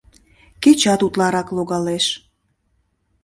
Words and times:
Кечат 0.63 1.01
утларак 1.05 1.47
логалеш. 1.55 2.05